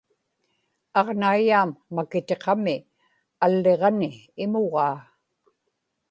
[0.99, 2.75] aġnaiyaam makitiqami
[3.45, 4.09] alliġani
[4.43, 4.97] imugaa